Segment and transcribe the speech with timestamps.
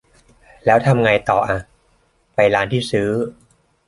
[0.65, 1.57] แล้วทำไงต่ออ่ะ
[2.35, 3.09] ไปร้านที่ซื้อ?